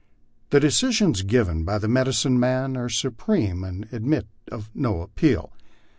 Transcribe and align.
The 0.49 0.59
decisions 0.59 1.21
given 1.21 1.63
by 1.63 1.77
the 1.77 1.87
medicine 1.87 2.39
men 2.39 2.75
are 2.75 2.89
supreme, 2.89 3.63
and 3.63 3.87
admit 3.91 4.25
of 4.51 4.71
no 4.73 5.01
appeal. 5.03 5.51